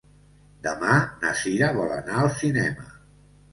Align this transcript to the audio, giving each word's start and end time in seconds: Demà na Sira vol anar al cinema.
Demà 0.67 0.95
na 1.25 1.35
Sira 1.43 1.69
vol 1.77 1.95
anar 1.99 2.19
al 2.25 2.35
cinema. 2.41 2.91